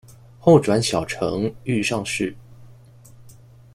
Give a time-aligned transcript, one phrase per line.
[0.39, 2.35] 后转小承御上士。